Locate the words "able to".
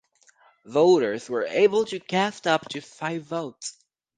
1.45-1.99